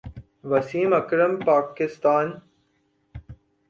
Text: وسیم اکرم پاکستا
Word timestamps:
وسیم 0.49 0.91
اکرم 0.99 1.33
پاکستا 1.45 2.15